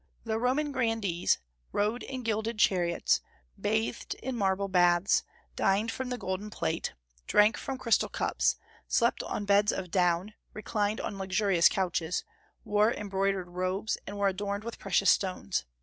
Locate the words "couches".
11.69-12.23